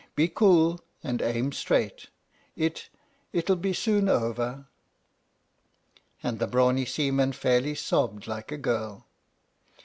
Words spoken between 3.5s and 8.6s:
be soon over!" And the brawny seaman fairly sobbed like a